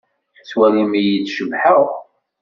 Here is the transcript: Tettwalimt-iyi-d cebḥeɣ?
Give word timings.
Tettwalimt-iyi-d 0.35 1.27
cebḥeɣ? 1.35 1.83